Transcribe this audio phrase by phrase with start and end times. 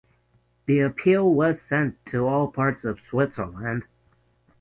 [0.65, 3.83] The appeal was sent to all parts of Switzerland.